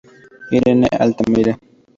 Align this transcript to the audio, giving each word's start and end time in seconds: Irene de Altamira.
Irene 0.55 0.87
de 0.89 0.97
Altamira. 1.03 1.53